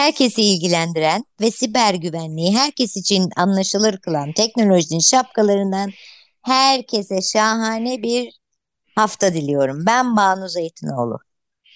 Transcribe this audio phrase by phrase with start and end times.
[0.00, 5.90] Herkesi ilgilendiren ve siber güvenliği herkes için anlaşılır kılan teknolojinin şapkalarından
[6.42, 8.40] herkese şahane bir
[8.96, 9.86] hafta diliyorum.
[9.86, 11.18] Ben Banu Zeytinoğlu.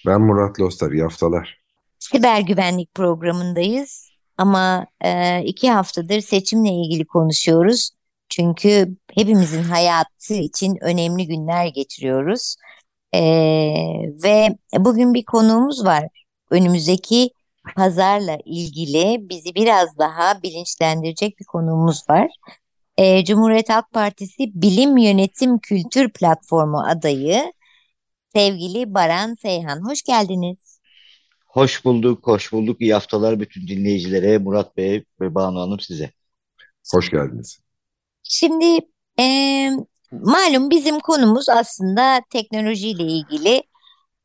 [0.05, 0.91] Ben Murat Lostar.
[0.91, 1.57] İyi haftalar.
[1.99, 7.91] Siber güvenlik programındayız ama e, iki haftadır seçimle ilgili konuşuyoruz.
[8.29, 12.55] Çünkü hepimizin hayatı için önemli günler geçiriyoruz.
[13.13, 13.21] E,
[14.23, 16.07] ve bugün bir konuğumuz var.
[16.51, 17.29] Önümüzdeki
[17.75, 22.27] pazarla ilgili bizi biraz daha bilinçlendirecek bir konuğumuz var.
[22.97, 27.53] E, Cumhuriyet Halk Partisi Bilim Yönetim Kültür Platformu adayı
[28.35, 29.89] sevgili Baran Seyhan.
[29.89, 30.74] Hoş geldiniz.
[31.55, 32.81] Hoş bulduk, hoş bulduk.
[32.81, 36.11] İyi haftalar bütün dinleyicilere, Murat Bey ve Banu Hanım size.
[36.91, 37.59] Hoş geldiniz.
[38.23, 38.79] Şimdi
[39.19, 39.25] e,
[40.11, 43.63] malum bizim konumuz aslında teknolojiyle ilgili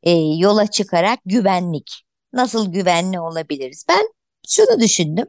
[0.03, 3.85] e, yola çıkarak güvenlik nasıl güvenli olabiliriz?
[3.89, 4.07] Ben
[4.47, 5.27] şunu düşündüm.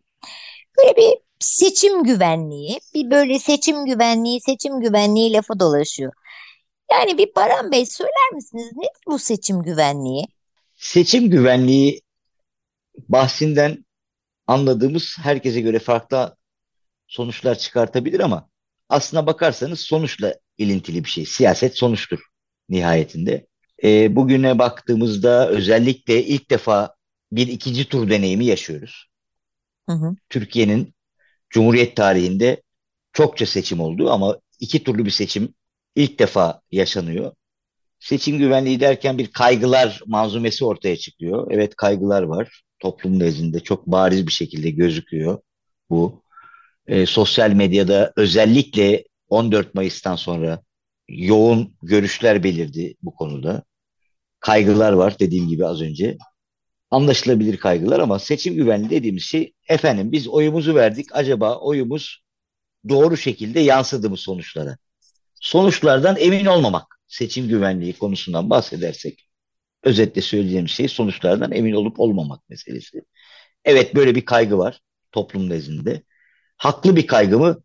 [0.79, 6.13] Böyle bir seçim güvenliği, bir böyle seçim güvenliği, seçim güvenliği lafı dolaşıyor.
[6.93, 10.27] Yani bir Baran Bey söyler misiniz nedir bu seçim güvenliği?
[10.83, 12.01] Seçim güvenliği
[13.09, 13.85] bahsinden
[14.47, 16.37] anladığımız herkese göre farklı
[17.07, 18.51] sonuçlar çıkartabilir ama
[18.89, 21.27] aslına bakarsanız sonuçla ilintili bir şey.
[21.27, 22.21] Siyaset sonuçtur
[22.69, 23.47] nihayetinde
[23.85, 26.95] e, bugüne baktığımızda özellikle ilk defa
[27.33, 29.07] bir ikinci tur deneyimi yaşıyoruz.
[30.29, 30.95] Türkiye'nin
[31.51, 32.63] Cumhuriyet tarihinde
[33.13, 35.55] çokça seçim oldu ama iki turlu bir seçim
[35.95, 37.33] ilk defa yaşanıyor.
[38.03, 41.47] Seçim güvenliği derken bir kaygılar manzumesi ortaya çıkıyor.
[41.51, 42.63] Evet kaygılar var.
[42.79, 45.39] Toplum nezdinde çok bariz bir şekilde gözüküyor
[45.91, 46.23] bu.
[46.87, 50.63] E, sosyal medyada özellikle 14 Mayıs'tan sonra
[51.09, 53.63] yoğun görüşler belirdi bu konuda
[54.41, 56.19] kaygılar var dediğim gibi az önce.
[56.91, 62.23] Anlaşılabilir kaygılar ama seçim güvenliği dediğimiz şey efendim biz oyumuzu verdik acaba oyumuz
[62.89, 64.77] doğru şekilde yansıdı mı sonuçlara?
[65.41, 69.29] Sonuçlardan emin olmamak seçim güvenliği konusundan bahsedersek
[69.85, 73.03] özetle söyleyeceğim şey sonuçlardan emin olup olmamak meselesi.
[73.67, 74.81] Evet böyle bir kaygı var
[75.13, 76.03] toplum nezdinde.
[76.59, 77.65] Haklı bir kaygı mı?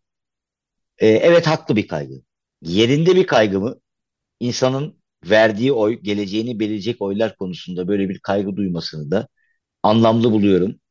[1.00, 2.14] Ee, evet haklı bir kaygı.
[2.62, 3.80] Yerinde bir kaygı mı?
[4.42, 9.30] İnsanın verdiği oy geleceğini belirleyecek oylar konusunda böyle bir kaygı duymasını da
[9.84, 10.82] anlamlı buluyorum.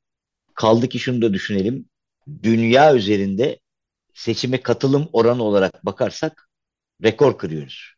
[0.55, 1.91] Kaldı ki şunu da düşünelim.
[2.45, 3.61] Dünya üzerinde
[4.15, 6.51] seçime katılım oranı olarak bakarsak
[7.05, 7.96] rekor kırıyoruz.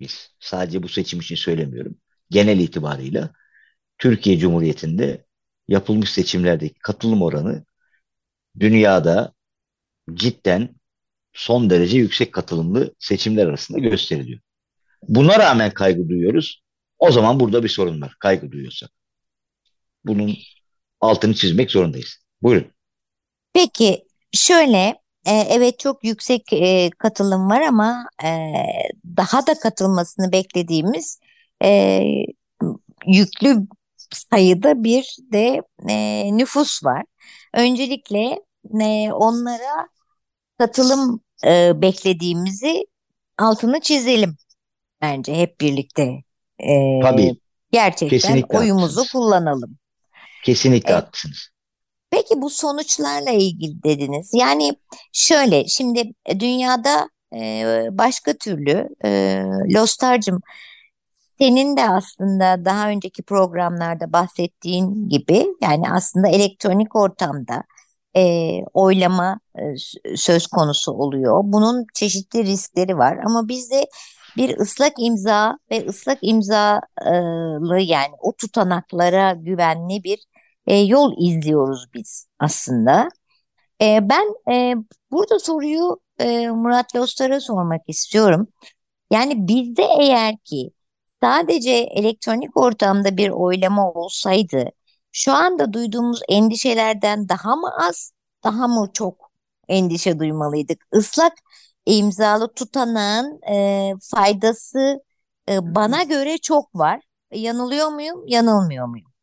[0.00, 1.96] Biz sadece bu seçim için söylemiyorum.
[2.30, 3.30] Genel itibarıyla
[3.98, 5.26] Türkiye Cumhuriyeti'nde
[5.68, 7.64] yapılmış seçimlerdeki katılım oranı
[8.60, 9.32] dünyada
[10.14, 10.74] cidden
[11.32, 14.40] son derece yüksek katılımlı seçimler arasında gösteriliyor.
[15.02, 16.62] Buna rağmen kaygı duyuyoruz.
[16.98, 18.14] O zaman burada bir sorun var.
[18.18, 18.90] Kaygı duyuyorsak.
[20.04, 20.36] Bunun
[21.00, 22.18] altını çizmek zorundayız.
[22.42, 22.72] Buyurun.
[23.52, 28.28] Peki şöyle evet çok yüksek e, katılım var ama e,
[29.16, 31.20] daha da katılmasını beklediğimiz
[31.64, 32.02] e,
[33.06, 33.66] yüklü
[34.12, 37.04] sayıda bir de e, nüfus var.
[37.54, 38.40] Öncelikle
[38.80, 39.88] e, onlara
[40.58, 42.86] katılım e, beklediğimizi
[43.38, 44.36] altını çizelim
[45.02, 46.22] bence hep birlikte
[46.58, 47.36] e, Tabii.
[47.72, 49.12] gerçekten Kesinlikle oyumuzu haklısınız.
[49.12, 49.78] kullanalım.
[50.44, 51.48] Kesinlikle e, haklısınız.
[52.14, 54.30] Peki bu sonuçlarla ilgili dediniz.
[54.34, 54.72] Yani
[55.12, 59.42] şöyle şimdi dünyada e, başka türlü e,
[59.74, 60.40] Lostar'cığım
[61.38, 67.62] senin de aslında daha önceki programlarda bahsettiğin gibi yani aslında elektronik ortamda
[68.16, 68.22] e,
[68.74, 69.62] oylama e,
[70.16, 71.40] söz konusu oluyor.
[71.44, 73.86] Bunun çeşitli riskleri var ama bizde
[74.36, 80.18] bir ıslak imza ve ıslak imzalı yani o tutanaklara güvenli bir
[80.66, 83.08] e, yol izliyoruz biz aslında.
[83.82, 84.74] E, ben e,
[85.10, 88.48] burada soruyu e, Murat Lostar'a sormak istiyorum.
[89.12, 90.70] Yani bizde eğer ki
[91.22, 94.70] sadece elektronik ortamda bir oylama olsaydı
[95.12, 98.12] Şu anda duyduğumuz endişelerden daha mı az,
[98.44, 99.30] daha mı çok
[99.68, 100.86] endişe duymalıydık?
[100.94, 101.32] Islak
[101.86, 105.02] imzalı tutanağın e, faydası
[105.48, 107.00] e, bana göre çok var.
[107.32, 109.13] Yanılıyor muyum, yanılmıyor muyum?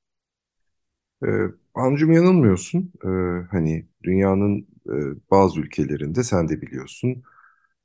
[1.27, 1.27] Ee,
[1.75, 2.93] Ancu'm yanılmıyorsun.
[3.05, 3.07] Ee,
[3.51, 4.95] hani dünyanın e,
[5.31, 7.23] bazı ülkelerinde sen de biliyorsun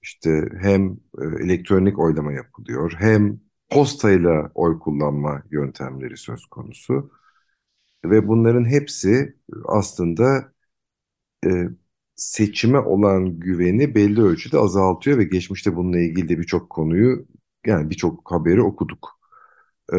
[0.03, 0.93] işte hem
[1.23, 3.41] e, elektronik oylama yapılıyor hem
[3.71, 7.11] postayla oy kullanma yöntemleri söz konusu.
[8.05, 10.53] Ve bunların hepsi aslında
[11.47, 11.49] e,
[12.17, 17.27] seçime olan güveni belli ölçüde azaltıyor ve geçmişte bununla ilgili de birçok konuyu
[17.67, 19.21] yani birçok haberi okuduk.
[19.95, 19.97] Ee,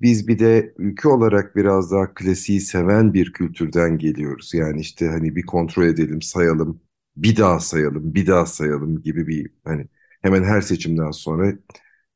[0.00, 4.54] biz bir de ülke olarak biraz daha klasiği seven bir kültürden geliyoruz.
[4.54, 6.80] Yani işte hani bir kontrol edelim, sayalım,
[7.16, 9.86] bir daha sayalım, bir daha sayalım gibi bir hani
[10.22, 11.52] hemen her seçimden sonra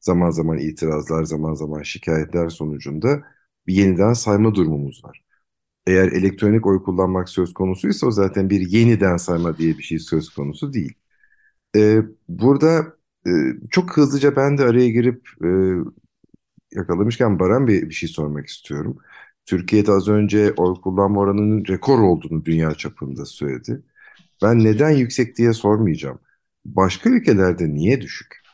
[0.00, 3.22] zaman zaman itirazlar, zaman zaman şikayetler sonucunda
[3.66, 5.24] bir yeniden sayma durumumuz var.
[5.86, 10.30] Eğer elektronik oy kullanmak söz konusuysa o zaten bir yeniden sayma diye bir şey söz
[10.30, 10.94] konusu değil.
[11.76, 12.96] Ee, burada
[13.26, 13.30] e,
[13.70, 15.48] çok hızlıca ben de araya girip e,
[16.74, 18.98] yakalamışken Baran bir, bir şey sormak istiyorum.
[19.46, 23.82] Türkiye'de az önce oy kullanma oranının rekor olduğunu dünya çapında söyledi.
[24.42, 26.20] Ben neden yüksek diye sormayacağım.
[26.64, 28.44] Başka ülkelerde niye düşük?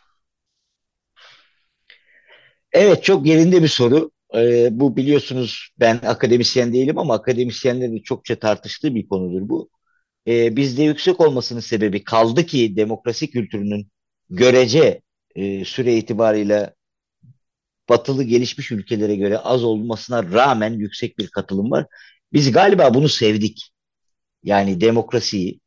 [2.72, 4.10] Evet çok yerinde bir soru.
[4.36, 9.70] Ee, bu biliyorsunuz ben akademisyen değilim ama akademisyenlerin de çokça tartıştığı bir konudur bu.
[10.28, 13.88] Ee, bizde yüksek olmasının sebebi kaldı ki demokrasi kültürünün
[14.30, 15.02] görece
[15.36, 16.74] e, süre itibariyle
[17.90, 21.86] batılı gelişmiş ülkelere göre az olmasına rağmen yüksek bir katılım var.
[22.32, 23.72] Biz galiba bunu sevdik.
[24.42, 25.60] Yani demokrasiyi,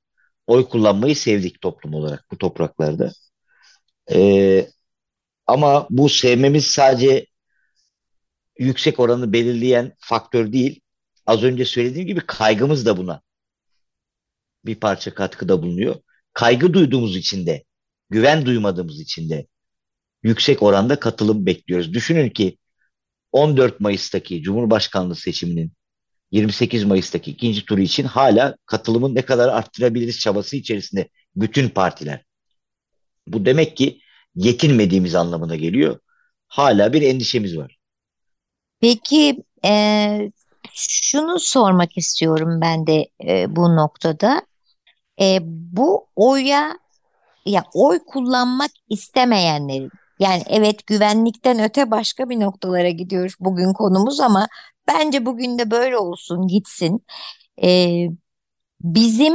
[0.47, 3.11] oy kullanmayı sevdik toplum olarak bu topraklarda.
[4.11, 4.67] Ee,
[5.47, 7.25] ama bu sevmemiz sadece
[8.59, 10.81] yüksek oranı belirleyen faktör değil.
[11.25, 13.21] Az önce söylediğim gibi kaygımız da buna
[14.65, 15.95] bir parça katkıda bulunuyor.
[16.33, 17.63] Kaygı duyduğumuz için de,
[18.09, 19.47] güven duymadığımız için de
[20.23, 21.93] yüksek oranda katılım bekliyoruz.
[21.93, 22.57] Düşünün ki
[23.31, 25.71] 14 Mayıs'taki Cumhurbaşkanlığı seçiminin
[26.31, 32.25] 28 Mayıs'taki ikinci turu için hala katılımın ne kadar arttırabiliriz çabası içerisinde bütün partiler.
[33.27, 33.99] Bu demek ki
[34.35, 35.99] yetinmediğimiz anlamına geliyor.
[36.47, 37.77] Hala bir endişemiz var.
[38.79, 40.31] Peki e,
[40.73, 44.41] şunu sormak istiyorum ben de e, bu noktada.
[45.21, 46.79] E, bu oya
[47.45, 49.91] ya oy kullanmak istemeyenlerin
[50.23, 54.47] yani evet güvenlikten öte başka bir noktalara gidiyoruz bugün konumuz ama
[54.87, 57.05] bence bugün de böyle olsun gitsin.
[57.63, 58.07] Ee,
[58.81, 59.33] bizim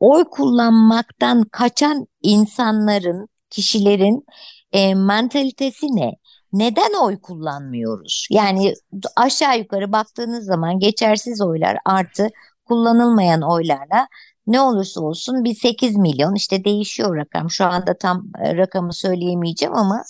[0.00, 4.24] oy kullanmaktan kaçan insanların, kişilerin
[4.72, 6.12] e, mantalitesi ne?
[6.52, 8.26] Neden oy kullanmıyoruz?
[8.30, 8.74] Yani
[9.16, 12.28] aşağı yukarı baktığınız zaman geçersiz oylar artı
[12.64, 14.08] kullanılmayan oylarla
[14.46, 17.50] ne olursa olsun bir 8 milyon işte değişiyor rakam.
[17.50, 20.02] Şu anda tam e, rakamı söyleyemeyeceğim ama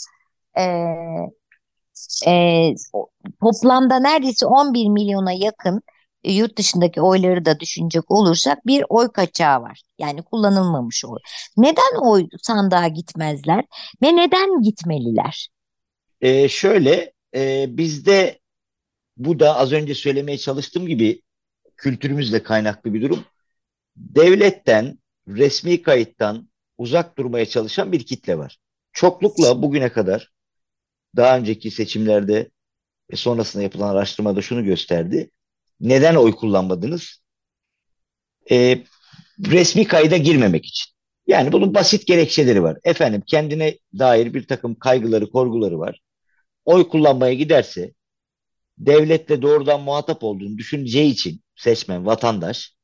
[0.58, 0.62] e,
[2.26, 2.74] e,
[3.40, 5.82] toplamda neredeyse 11 milyona yakın
[6.24, 9.82] e, yurt dışındaki oyları da düşünecek olursak bir oy kaçağı var.
[9.98, 11.18] Yani kullanılmamış oy.
[11.56, 13.64] Neden oy sandığa gitmezler
[14.02, 15.48] ve neden gitmeliler?
[16.20, 18.38] Ee, şöyle e, bizde
[19.16, 21.22] bu da az önce söylemeye çalıştığım gibi
[21.76, 23.24] kültürümüzle kaynaklı bir durum
[23.96, 28.58] devletten, resmi kayıttan uzak durmaya çalışan bir kitle var.
[28.92, 30.32] Çoklukla bugüne kadar
[31.16, 32.50] daha önceki seçimlerde
[33.12, 35.30] ve sonrasında yapılan araştırmada şunu gösterdi.
[35.80, 37.22] Neden oy kullanmadınız?
[38.50, 38.84] Ee,
[39.46, 40.92] resmi kayda girmemek için.
[41.26, 42.78] Yani bunun basit gerekçeleri var.
[42.84, 46.00] Efendim kendine dair bir takım kaygıları, korguları var.
[46.64, 47.92] Oy kullanmaya giderse
[48.78, 52.74] devletle doğrudan muhatap olduğunu düşüneceği için seçmen, vatandaş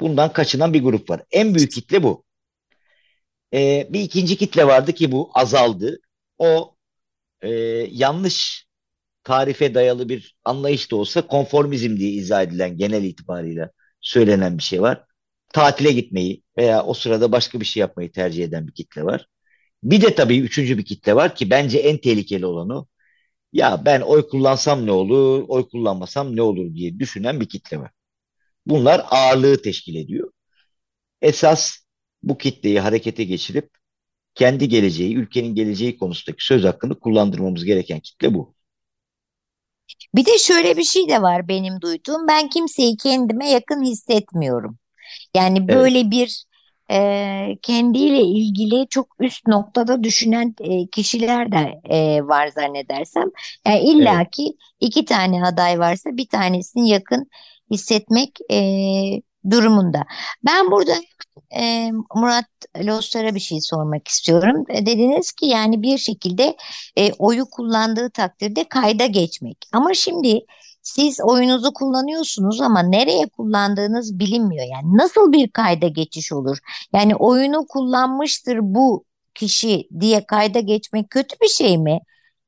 [0.00, 1.22] Bundan kaçınan bir grup var.
[1.30, 2.24] En büyük kitle bu.
[3.54, 5.98] Ee, bir ikinci kitle vardı ki bu azaldı.
[6.38, 6.76] O
[7.42, 7.50] e,
[7.92, 8.66] yanlış
[9.24, 13.70] tarife dayalı bir anlayış da olsa konformizm diye izah edilen genel itibarıyla
[14.02, 15.04] söylenen bir şey var.
[15.54, 19.26] Tatile gitmeyi veya o sırada başka bir şey yapmayı tercih eden bir kitle var.
[19.84, 22.86] Bir de tabii üçüncü bir kitle var ki bence en tehlikeli olanı
[23.52, 27.90] ya ben oy kullansam ne olur, oy kullanmasam ne olur diye düşünen bir kitle var.
[28.70, 30.32] Bunlar ağırlığı teşkil ediyor.
[31.22, 31.76] Esas
[32.22, 33.70] bu kitleyi harekete geçirip
[34.34, 38.54] kendi geleceği, ülkenin geleceği konusundaki söz hakkını kullandırmamız gereken kitle bu.
[40.14, 42.28] Bir de şöyle bir şey de var benim duyduğum.
[42.28, 44.78] Ben kimseyi kendime yakın hissetmiyorum.
[45.34, 46.10] Yani böyle evet.
[46.10, 46.44] bir
[46.90, 53.30] e, kendiyle ilgili çok üst noktada düşünen e, kişiler de e, var zannedersem.
[53.66, 54.30] Yani illa Evet.
[54.30, 57.30] ki iki tane aday varsa bir tanesini yakın
[57.70, 58.60] hissetmek e,
[59.50, 60.02] durumunda.
[60.46, 60.92] Ben burada
[61.56, 62.44] e, Murat
[62.84, 64.64] Lostar'a bir şey sormak istiyorum.
[64.68, 66.56] E, dediniz ki yani bir şekilde
[66.96, 69.56] e, oyu kullandığı takdirde kayda geçmek.
[69.72, 70.40] Ama şimdi
[70.82, 74.66] siz oyunuzu kullanıyorsunuz ama nereye kullandığınız bilinmiyor.
[74.72, 76.58] Yani nasıl bir kayda geçiş olur?
[76.94, 82.00] Yani oyunu kullanmıştır bu kişi diye kayda geçmek kötü bir şey mi?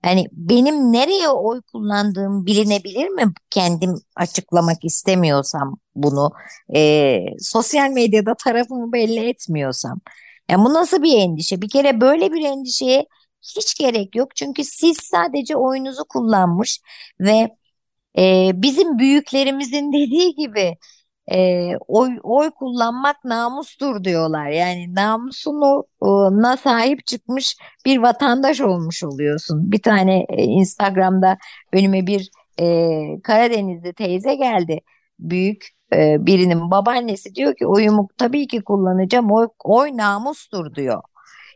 [0.05, 3.25] Yani benim nereye oy kullandığım bilinebilir mi?
[3.51, 6.31] Kendim açıklamak istemiyorsam bunu,
[6.75, 10.01] e, sosyal medyada tarafımı belli etmiyorsam.
[10.51, 11.63] Yani bu nasıl bir endişe?
[11.63, 13.07] Bir kere böyle bir endişeye
[13.57, 14.37] hiç gerek yok.
[14.37, 16.81] Çünkü siz sadece oyunuzu kullanmış
[17.21, 17.51] ve
[18.19, 20.77] e, bizim büyüklerimizin dediği gibi
[21.31, 24.47] e, oy, oy kullanmak namustur diyorlar.
[24.49, 29.73] Yani namusuna sahip çıkmış bir vatandaş olmuş oluyorsun.
[29.73, 31.39] Bir tane e, Instagram'da
[31.73, 34.81] önüme bir e, Karadenizli teyze geldi.
[35.19, 39.31] Büyük e, birinin babaannesi diyor ki oyumu tabii ki kullanacağım.
[39.31, 41.03] Oy, oy namustur diyor.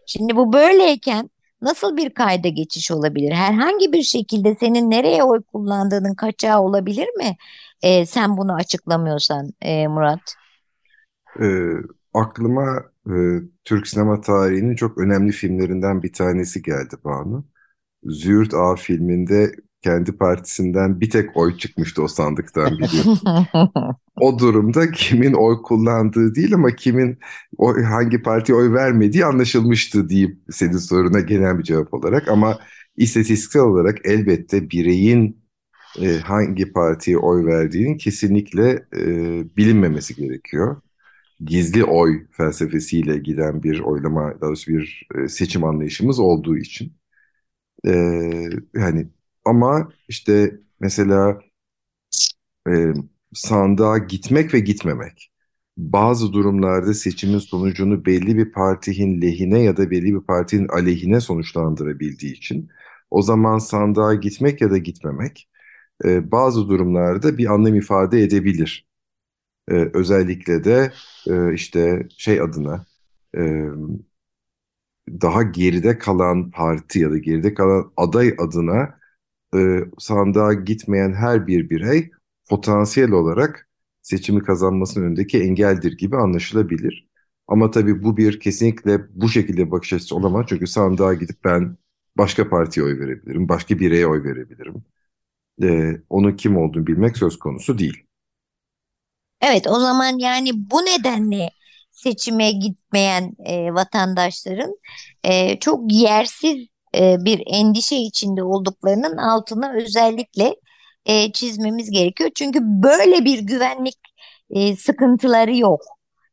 [0.06, 1.30] Şimdi bu böyleyken
[1.62, 3.32] nasıl bir kayda geçiş olabilir?
[3.32, 7.36] Herhangi bir şekilde senin nereye oy kullandığının kaçağı olabilir mi?
[7.82, 10.20] Ee, sen bunu açıklamıyorsan e, Murat.
[11.40, 11.46] E,
[12.14, 13.14] aklıma e,
[13.64, 17.46] Türk sinema tarihinin çok önemli filmlerinden bir tanesi geldi Banu.
[18.04, 19.52] Züğürt Ağa filminde
[19.82, 23.20] kendi partisinden bir tek oy çıkmıştı o sandıktan biliyorsun.
[24.20, 27.18] O durumda kimin oy kullandığı değil ama kimin
[27.58, 32.28] oy, hangi partiye oy vermediği anlaşılmıştı deyip senin soruna genel bir cevap olarak.
[32.28, 32.58] Ama
[32.96, 35.45] istatistiksel olarak elbette bireyin
[36.02, 39.06] e, hangi partiye oy verdiğinin kesinlikle e,
[39.56, 40.82] bilinmemesi gerekiyor.
[41.40, 46.92] Gizli oy felsefesiyle giden bir oylama, daha doğrusu bir e, seçim anlayışımız olduğu için.
[47.86, 47.90] E,
[48.74, 49.08] yani
[49.44, 51.40] ama işte mesela
[52.68, 52.92] e,
[53.34, 55.32] sandığa gitmek ve gitmemek.
[55.76, 62.32] Bazı durumlarda seçimin sonucunu belli bir partinin lehine ya da belli bir partinin aleyhine sonuçlandırabildiği
[62.34, 62.68] için
[63.10, 65.48] o zaman sandığa gitmek ya da gitmemek
[66.04, 68.86] e, bazı durumlarda bir anlam ifade edebilir.
[69.70, 70.92] E, özellikle de
[71.30, 72.86] e, işte şey adına
[73.38, 73.40] e,
[75.08, 78.98] daha geride kalan parti ya da geride kalan aday adına
[79.56, 82.10] e, sandığa gitmeyen her bir birey
[82.50, 83.68] potansiyel olarak
[84.02, 87.08] seçimi kazanmasının önündeki engeldir gibi anlaşılabilir.
[87.48, 90.46] Ama tabii bu bir kesinlikle bu şekilde bakış açısı olamaz.
[90.48, 91.76] Çünkü sandığa gidip ben
[92.18, 94.84] başka partiye oy verebilirim, başka bireye oy verebilirim.
[95.62, 98.06] Ee, onun kim olduğunu bilmek söz konusu değil.
[99.40, 101.50] Evet, o zaman yani bu nedenle
[101.90, 104.76] seçime gitmeyen e, vatandaşların
[105.24, 110.56] e, çok yersiz e, bir endişe içinde olduklarının altına özellikle
[111.06, 112.30] e, çizmemiz gerekiyor.
[112.34, 113.98] Çünkü böyle bir güvenlik
[114.50, 115.80] e, sıkıntıları yok.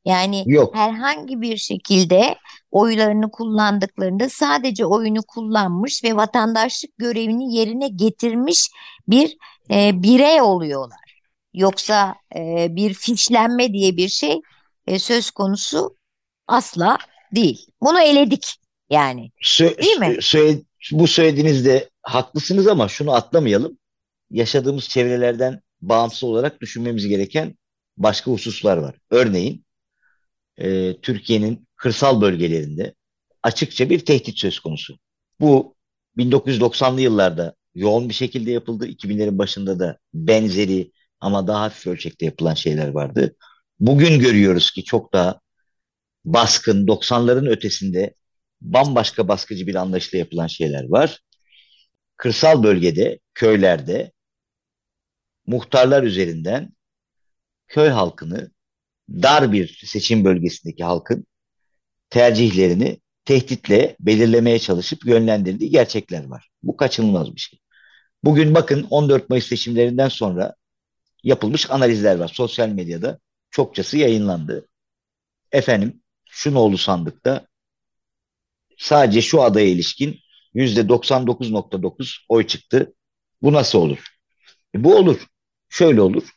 [0.06, 0.76] Yani Yok.
[0.76, 2.36] herhangi bir şekilde
[2.74, 8.70] oylarını kullandıklarında sadece oyunu kullanmış ve vatandaşlık görevini yerine getirmiş
[9.08, 9.38] bir
[9.72, 11.22] e, birey oluyorlar.
[11.54, 14.42] Yoksa e, bir fişlenme diye bir şey
[14.88, 15.98] e, söz konusu
[16.48, 16.98] asla
[17.36, 17.66] değil.
[17.82, 18.56] Bunu eledik
[18.90, 19.32] yani.
[19.44, 20.06] Sö- Değil mi?
[20.06, 23.78] sö- bu söylediğinizde haklısınız ama şunu atlamayalım.
[24.32, 27.56] Yaşadığımız çevrelerden bağımsız olarak düşünmemiz gereken
[27.98, 28.96] başka hususlar var.
[29.10, 29.66] Örneğin
[30.58, 32.94] e, Türkiye'nin kırsal bölgelerinde
[33.44, 35.00] açıkça bir tehdit söz konusu.
[35.40, 35.76] Bu
[36.18, 38.88] 1990'lı yıllarda yoğun bir şekilde yapıldı.
[38.88, 43.36] 2000'lerin başında da benzeri ama daha hafif ölçekte yapılan şeyler vardı.
[43.80, 45.40] Bugün görüyoruz ki çok daha
[46.26, 48.16] baskın, 90'ların ötesinde
[48.62, 51.20] bambaşka baskıcı bir anlayışla yapılan şeyler var.
[52.18, 54.12] Kırsal bölgede, köylerde
[55.48, 56.70] muhtarlar üzerinden
[57.68, 58.52] köy halkını
[59.10, 61.26] dar bir seçim bölgesindeki halkın
[62.14, 66.50] tercihlerini tehditle belirlemeye çalışıp yönlendirdiği gerçekler var.
[66.64, 67.60] Bu kaçınılmaz bir şey.
[68.24, 70.56] Bugün bakın 14 Mayıs seçimlerinden sonra
[71.24, 72.28] yapılmış analizler var.
[72.28, 73.20] Sosyal medyada
[73.52, 74.68] çokçası yayınlandı.
[75.52, 77.48] Efendim şu nolu sandıkta
[78.78, 80.20] sadece şu adaya ilişkin
[80.56, 82.94] %99.9 oy çıktı.
[83.42, 84.08] Bu nasıl olur?
[84.76, 85.28] E, bu olur.
[85.70, 86.30] Şöyle olur.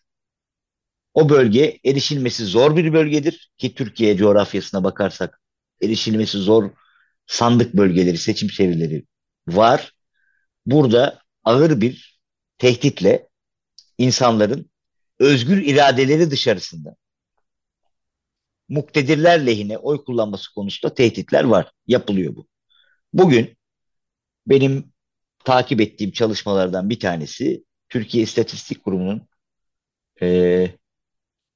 [1.15, 5.41] O bölge erişilmesi zor bir bölgedir ki Türkiye coğrafyasına bakarsak
[5.83, 6.71] erişilmesi zor
[7.27, 9.05] sandık bölgeleri, seçim çevreleri
[9.49, 9.93] var.
[10.67, 12.21] Burada ağır bir
[12.59, 13.29] tehditle
[13.99, 14.71] insanların
[15.19, 16.97] özgür iradeleri dışarısında
[18.69, 21.73] muktedirler lehine oy kullanması konusunda tehditler var.
[21.87, 22.47] Yapılıyor bu.
[23.13, 23.57] Bugün
[24.47, 24.93] benim
[25.45, 29.29] takip ettiğim çalışmalardan bir tanesi Türkiye İstatistik Kurumu'nun
[30.23, 30.71] e,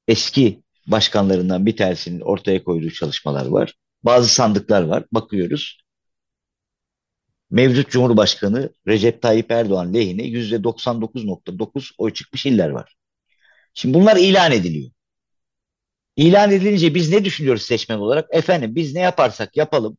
[0.08, 3.74] eski başkanlarından bir tanesinin ortaya koyduğu çalışmalar var.
[4.02, 5.04] Bazı sandıklar var.
[5.12, 5.80] Bakıyoruz.
[7.50, 12.96] Mevcut Cumhurbaşkanı Recep Tayyip Erdoğan lehine %99.9 oy çıkmış iller var.
[13.74, 14.90] Şimdi bunlar ilan ediliyor.
[16.16, 18.28] İlan edilince biz ne düşünüyoruz seçmen olarak?
[18.34, 19.98] Efendim biz ne yaparsak yapalım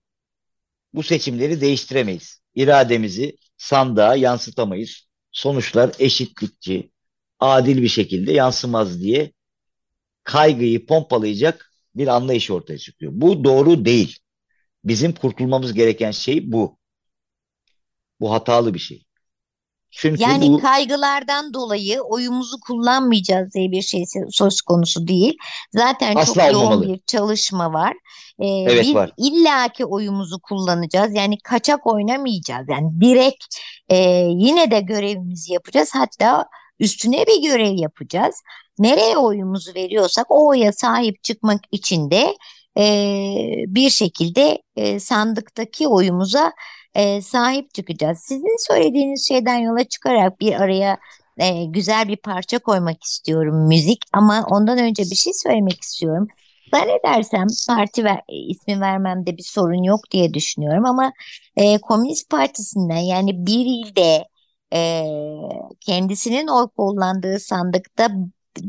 [0.94, 2.42] bu seçimleri değiştiremeyiz.
[2.56, 5.08] İrademizi sandığa yansıtamayız.
[5.32, 6.92] Sonuçlar eşitlikçi,
[7.40, 9.32] adil bir şekilde yansımaz diye
[10.24, 13.12] kaygıyı pompalayacak bir anlayış ortaya çıkıyor.
[13.16, 14.20] Bu doğru değil.
[14.84, 16.78] Bizim kurtulmamız gereken şey bu.
[18.20, 19.06] Bu hatalı bir şey.
[19.92, 20.60] Çünkü yani bu...
[20.60, 25.38] kaygılardan dolayı oyumuzu kullanmayacağız diye bir şey söz konusu değil.
[25.72, 27.94] Zaten Asla çok yoğun bir çalışma var.
[28.40, 29.12] Ee, evet bir var.
[29.18, 31.16] illaki oyumuzu kullanacağız.
[31.16, 32.68] Yani kaçak oynamayacağız.
[32.70, 33.56] Yani direkt
[33.90, 33.98] e,
[34.30, 35.92] yine de görevimizi yapacağız.
[35.94, 36.46] Hatta
[36.82, 38.36] üstüne bir görev yapacağız.
[38.80, 42.36] Nereye oyumuzu veriyorsak o oya sahip çıkmak için de
[42.78, 42.86] e,
[43.68, 46.54] bir şekilde e, sandıktaki oyumuza
[46.96, 48.20] e, sahip çıkacağız.
[48.20, 50.98] Sizin söylediğiniz şeyden yola çıkarak bir araya
[51.38, 56.28] e, güzel bir parça koymak istiyorum müzik ama ondan önce bir şey söylemek istiyorum.
[56.74, 61.14] Ben ne dersem parti ver, ismi vermemde bir sorun yok diye düşünüyorum ama
[61.56, 64.26] e, Komünist Partisi'nden yani bir ilde
[64.74, 65.04] e,
[65.80, 68.10] kendisinin oy kullandığı sandıkta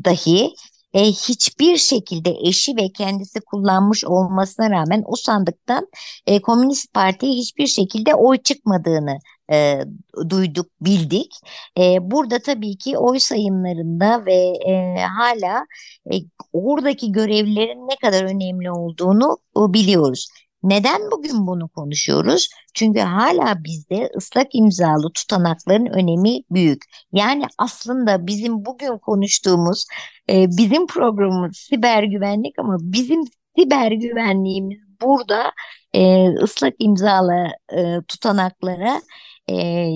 [0.04, 0.54] dahi
[0.94, 5.88] e, hiçbir şekilde eşi ve kendisi kullanmış olmasına rağmen o sandıktan
[6.26, 9.18] e, Komünist Parti'ye hiçbir şekilde oy çıkmadığını
[9.52, 9.80] e,
[10.28, 11.32] duyduk, bildik.
[11.78, 15.66] E, burada tabii ki oy sayımlarında ve e, hala
[16.12, 16.14] e,
[16.52, 20.28] oradaki görevlilerin ne kadar önemli olduğunu o, biliyoruz.
[20.62, 22.48] Neden bugün bunu konuşuyoruz?
[22.74, 26.82] Çünkü hala bizde ıslak imzalı tutanakların önemi büyük.
[27.12, 29.86] Yani aslında bizim bugün konuştuğumuz
[30.30, 33.24] e, bizim programımız siber güvenlik ama bizim
[33.58, 35.52] siber güvenliğimiz burada
[35.92, 39.02] e, ıslak imzalı e, tutanaklara
[39.50, 39.86] e,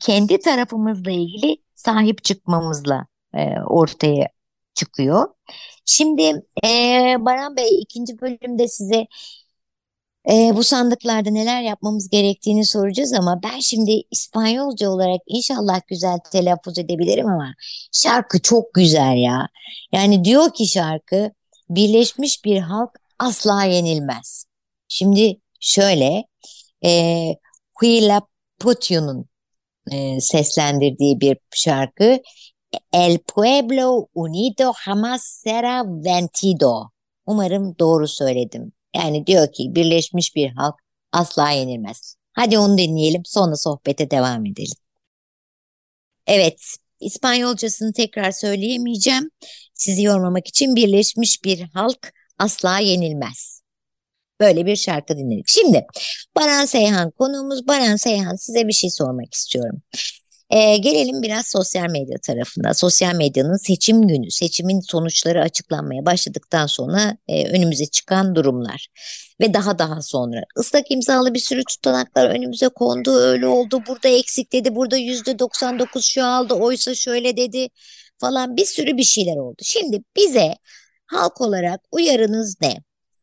[0.00, 4.28] kendi tarafımızla ilgili sahip çıkmamızla e, ortaya
[4.74, 5.28] çıkıyor.
[5.84, 6.22] Şimdi
[6.64, 6.70] e,
[7.20, 9.06] Baran Bey ikinci bölümde size
[10.30, 16.78] e, bu sandıklarda neler yapmamız gerektiğini soracağız ama ben şimdi İspanyolca olarak inşallah güzel telaffuz
[16.78, 17.54] edebilirim ama
[17.92, 19.48] şarkı çok güzel ya.
[19.92, 21.30] Yani diyor ki şarkı
[21.70, 24.44] birleşmiş bir halk asla yenilmez.
[24.88, 26.24] Şimdi şöyle
[26.84, 27.24] e,
[27.74, 28.22] Huila
[28.58, 29.26] Putyu'nun
[29.92, 32.18] e, seslendirdiği bir şarkı
[32.92, 36.90] El pueblo unido jamás será vencido.
[37.26, 38.72] Umarım doğru söyledim.
[38.96, 40.74] Yani diyor ki birleşmiş bir halk
[41.12, 42.16] asla yenilmez.
[42.32, 44.76] Hadi onu dinleyelim sonra sohbete devam edelim.
[46.26, 46.60] Evet,
[47.00, 49.30] İspanyolcasını tekrar söyleyemeyeceğim.
[49.74, 53.62] Sizi yormamak için birleşmiş bir halk asla yenilmez.
[54.40, 55.48] Böyle bir şarkı dinledik.
[55.48, 55.86] Şimdi
[56.36, 59.82] Baran Seyhan konuğumuz Baran Seyhan size bir şey sormak istiyorum.
[60.50, 62.74] E, gelelim biraz sosyal medya tarafına.
[62.74, 68.88] Sosyal medyanın seçim günü, seçimin sonuçları açıklanmaya başladıktan sonra e, önümüze çıkan durumlar.
[69.40, 73.16] Ve daha daha sonra ıslak imzalı bir sürü tutanaklar önümüze kondu.
[73.16, 77.68] Öyle oldu, burada eksik dedi, burada yüzde 99 şu aldı, oysa şöyle dedi
[78.18, 79.62] falan bir sürü bir şeyler oldu.
[79.62, 80.54] Şimdi bize
[81.06, 82.76] halk olarak uyarınız ne?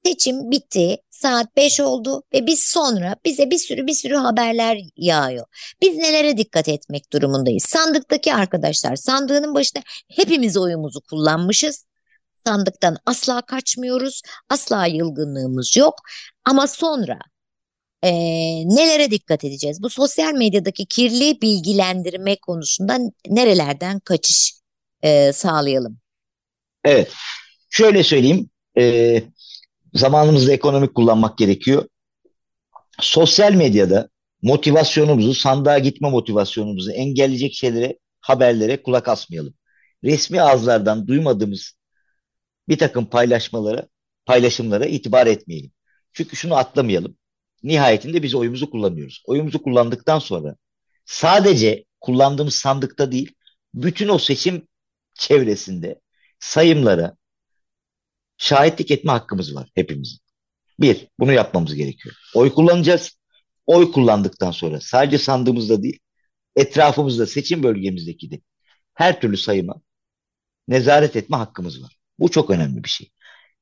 [0.05, 0.97] Seçim bitti.
[1.15, 5.45] Saat 5 oldu ve biz sonra bize bir sürü bir sürü haberler yağıyor.
[5.81, 7.63] Biz nelere dikkat etmek durumundayız?
[7.63, 9.83] Sandıktaki arkadaşlar sandığının başında
[10.15, 11.85] hepimiz oyumuzu kullanmışız.
[12.47, 14.21] Sandıktan asla kaçmıyoruz.
[14.49, 15.95] Asla yılgınlığımız yok.
[16.45, 17.19] Ama sonra
[18.03, 18.11] e,
[18.67, 19.83] nelere dikkat edeceğiz?
[19.83, 24.53] Bu sosyal medyadaki kirli bilgilendirme konusunda nerelerden kaçış
[25.01, 25.97] e, sağlayalım?
[26.83, 27.11] Evet.
[27.69, 28.49] Şöyle söyleyeyim.
[28.77, 29.23] E,
[29.95, 31.87] zamanımızda ekonomik kullanmak gerekiyor.
[32.99, 34.09] Sosyal medyada
[34.41, 39.53] motivasyonumuzu, sandığa gitme motivasyonumuzu engelleyecek şeylere, haberlere kulak asmayalım.
[40.03, 41.73] Resmi ağızlardan duymadığımız
[42.69, 43.87] bir takım paylaşmalara,
[44.25, 45.71] paylaşımlara itibar etmeyelim.
[46.13, 47.17] Çünkü şunu atlamayalım.
[47.63, 49.23] Nihayetinde biz oyumuzu kullanıyoruz.
[49.25, 50.55] Oyumuzu kullandıktan sonra
[51.05, 53.33] sadece kullandığımız sandıkta değil,
[53.73, 54.67] bütün o seçim
[55.13, 56.01] çevresinde
[56.39, 57.15] sayımlara,
[58.37, 60.19] şahitlik etme hakkımız var hepimizin.
[60.79, 62.15] Bir, bunu yapmamız gerekiyor.
[62.35, 63.11] Oy kullanacağız.
[63.65, 65.99] Oy kullandıktan sonra sadece sandığımızda değil,
[66.55, 68.41] etrafımızda, seçim bölgemizdeki de
[68.93, 69.81] her türlü sayıma
[70.67, 71.97] nezaret etme hakkımız var.
[72.19, 73.11] Bu çok önemli bir şey.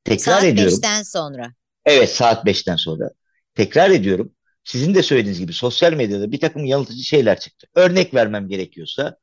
[0.04, 0.78] Tekrar Saat ediyorum.
[0.78, 1.54] 5'ten sonra.
[1.84, 3.10] Evet saat 5'ten sonra.
[3.54, 4.32] Tekrar ediyorum.
[4.64, 7.66] Sizin de söylediğiniz gibi sosyal medyada bir takım yanıltıcı şeyler çıktı.
[7.74, 9.16] Örnek vermem gerekiyorsa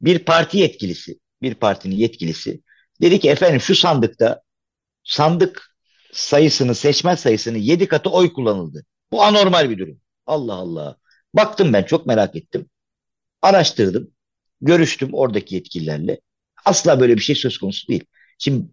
[0.00, 2.62] bir parti yetkilisi, bir partinin yetkilisi
[3.00, 4.42] dedi ki efendim şu sandıkta
[5.06, 5.76] sandık
[6.12, 8.84] sayısını, seçmen sayısını 7 katı oy kullanıldı.
[9.12, 10.00] Bu anormal bir durum.
[10.26, 10.96] Allah Allah.
[11.34, 12.70] Baktım ben çok merak ettim.
[13.42, 14.10] Araştırdım.
[14.60, 16.20] Görüştüm oradaki yetkililerle.
[16.64, 18.04] Asla böyle bir şey söz konusu değil.
[18.38, 18.66] Şimdi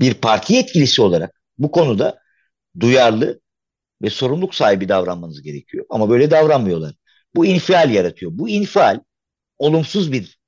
[0.00, 2.20] bir parti yetkilisi olarak bu konuda
[2.80, 3.40] duyarlı
[4.02, 5.86] ve sorumluluk sahibi davranmanız gerekiyor.
[5.90, 6.94] Ama böyle davranmıyorlar.
[7.34, 8.32] Bu infial yaratıyor.
[8.34, 9.00] Bu infial
[9.58, 10.38] olumsuz bir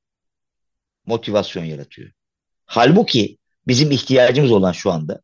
[1.07, 2.11] motivasyon yaratıyor.
[2.67, 3.40] Halbuki
[3.71, 5.21] bizim ihtiyacımız olan şu anda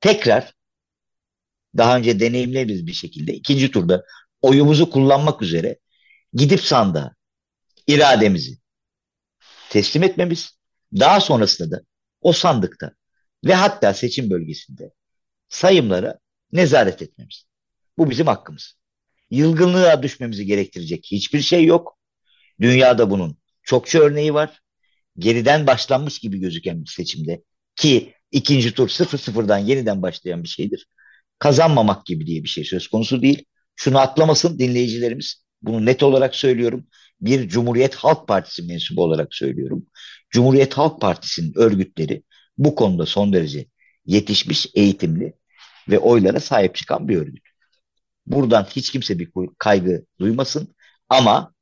[0.00, 0.54] tekrar
[1.76, 4.04] daha önce deneyimleriz bir şekilde ikinci turda
[4.42, 5.78] oyumuzu kullanmak üzere
[6.32, 7.14] gidip sandığa
[7.86, 8.58] irademizi
[9.70, 10.58] teslim etmemiz,
[10.92, 11.82] daha sonrasında da
[12.20, 12.92] o sandıkta
[13.44, 14.92] ve hatta seçim bölgesinde
[15.48, 16.18] sayımlara
[16.52, 17.44] nezaret etmemiz.
[17.98, 18.74] Bu bizim hakkımız.
[19.30, 21.98] Yılgınlığa düşmemizi gerektirecek hiçbir şey yok.
[22.60, 24.60] Dünyada bunun çokça örneği var.
[25.18, 27.42] Geriden başlanmış gibi gözüken bir seçimde
[27.76, 30.86] ki ikinci tur sıfır sıfırdan yeniden başlayan bir şeydir.
[31.38, 33.44] Kazanmamak gibi diye bir şey söz konusu değil.
[33.76, 35.44] Şunu atlamasın dinleyicilerimiz.
[35.62, 36.86] Bunu net olarak söylüyorum.
[37.20, 39.86] Bir Cumhuriyet Halk Partisi mensubu olarak söylüyorum.
[40.30, 42.22] Cumhuriyet Halk Partisi'nin örgütleri
[42.58, 43.66] bu konuda son derece
[44.06, 45.34] yetişmiş, eğitimli
[45.88, 47.44] ve oylara sahip çıkan bir örgüt.
[48.26, 50.74] Buradan hiç kimse bir kaygı duymasın
[51.08, 51.54] ama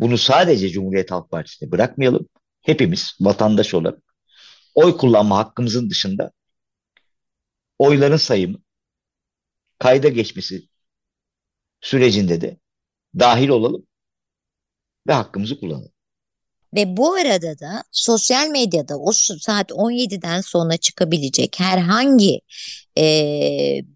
[0.00, 2.28] bunu sadece Cumhuriyet Halk Partisi'ne bırakmayalım.
[2.62, 3.98] Hepimiz vatandaş olarak
[4.74, 6.32] oy kullanma hakkımızın dışında
[7.78, 8.58] oyların sayımı
[9.78, 10.68] kayda geçmesi
[11.80, 12.58] sürecinde de
[13.18, 13.86] dahil olalım
[15.06, 15.94] ve hakkımızı kullanalım.
[16.74, 22.40] Ve bu arada da sosyal medyada o saat 17'den sonra çıkabilecek herhangi
[22.98, 23.04] e,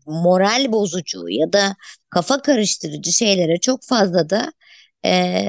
[0.06, 1.76] moral bozucu ya da
[2.10, 4.52] kafa karıştırıcı şeylere çok fazla da
[5.04, 5.44] e,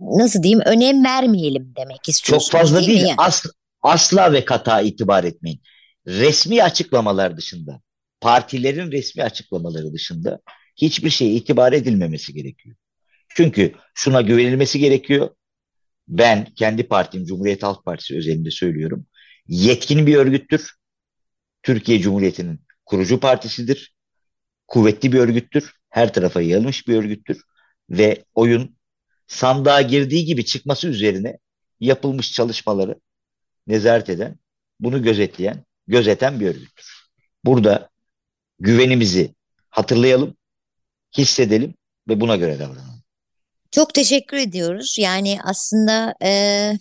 [0.00, 2.50] nasıl diyeyim önem vermeyelim demek istiyorsunuz.
[2.50, 3.44] Çok fazla değil, değil as,
[3.86, 5.62] asla ve kata itibar etmeyin.
[6.06, 7.82] Resmi açıklamalar dışında,
[8.20, 10.40] partilerin resmi açıklamaları dışında
[10.76, 12.76] hiçbir şeye itibar edilmemesi gerekiyor.
[13.28, 15.30] Çünkü şuna güvenilmesi gerekiyor.
[16.08, 19.06] Ben kendi partim Cumhuriyet Halk Partisi özelinde söylüyorum.
[19.48, 20.74] Yetkin bir örgüttür.
[21.62, 23.94] Türkiye Cumhuriyeti'nin kurucu partisidir.
[24.66, 25.72] Kuvvetli bir örgüttür.
[25.90, 27.42] Her tarafa yayılmış bir örgüttür.
[27.90, 28.76] Ve oyun
[29.26, 31.38] sandığa girdiği gibi çıkması üzerine
[31.80, 33.00] yapılmış çalışmaları
[33.66, 34.36] nezaret eden,
[34.80, 36.86] bunu gözetleyen, gözeten bir örgüttür.
[37.44, 37.90] Burada
[38.58, 39.34] güvenimizi
[39.70, 40.36] hatırlayalım,
[41.18, 41.74] hissedelim
[42.08, 43.02] ve buna göre davranalım.
[43.70, 44.96] Çok teşekkür ediyoruz.
[44.98, 46.72] Yani aslında e,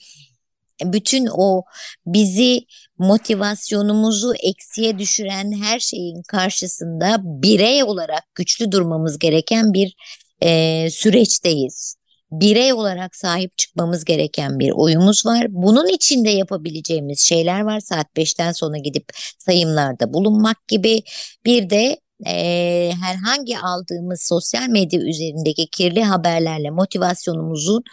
[0.84, 1.64] bütün o
[2.06, 2.66] bizi
[2.98, 9.96] motivasyonumuzu eksiye düşüren her şeyin karşısında birey olarak güçlü durmamız gereken bir
[10.42, 11.96] e, süreçteyiz.
[12.32, 15.48] Birey olarak sahip çıkmamız gereken bir oyumuz var.
[15.50, 17.80] Bunun içinde yapabileceğimiz şeyler var.
[17.80, 19.06] Saat 5'ten sonra gidip
[19.40, 21.02] sayımlarda bulunmak gibi.
[21.46, 27.84] Bir de e, herhangi aldığımız sosyal medya üzerindeki kirli haberlerle motivasyonumuzun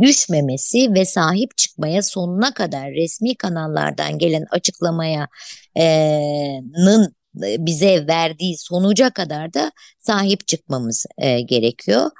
[0.00, 5.28] düşmemesi ve sahip çıkmaya sonuna kadar resmi kanallardan gelen açıklamayanın
[7.38, 12.10] bize verdiği sonuca kadar da sahip çıkmamız e, gerekiyor.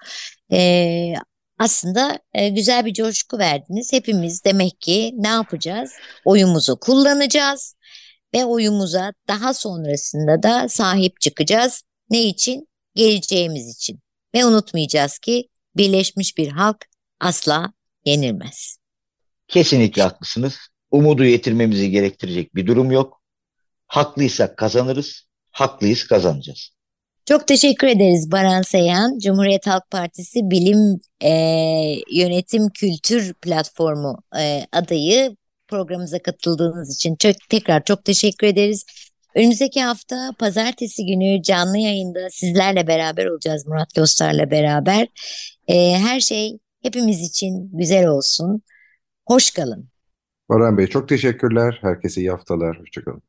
[0.53, 1.15] E,
[1.59, 3.93] aslında e, güzel bir coşku verdiniz.
[3.93, 5.93] Hepimiz demek ki ne yapacağız?
[6.25, 7.75] Oyumuzu kullanacağız
[8.35, 11.83] ve oyumuza daha sonrasında da sahip çıkacağız.
[12.11, 12.69] Ne için?
[12.95, 14.01] Geleceğimiz için.
[14.35, 16.87] Ve unutmayacağız ki birleşmiş bir halk
[17.21, 17.73] asla
[18.05, 18.77] yenilmez.
[19.49, 20.59] Kesinlikle haklısınız.
[20.91, 23.23] Umudu yetirmemizi gerektirecek bir durum yok.
[23.87, 26.76] Haklıysak kazanırız, haklıyız kazanacağız.
[27.29, 29.19] Çok teşekkür ederiz Baran Seyhan.
[29.19, 31.31] Cumhuriyet Halk Partisi Bilim e,
[32.11, 35.37] Yönetim Kültür Platformu e, adayı
[35.69, 38.85] programımıza katıldığınız için çok, tekrar çok teşekkür ederiz.
[39.35, 45.09] Önümüzdeki hafta pazartesi günü canlı yayında sizlerle beraber olacağız Murat Lostar'la beraber.
[45.69, 48.63] Ee, her şey hepimiz için güzel olsun.
[49.27, 49.89] Hoş kalın.
[50.49, 51.79] Baran Bey çok teşekkürler.
[51.83, 52.81] Herkese iyi haftalar.
[52.81, 53.23] Hoşçakalın.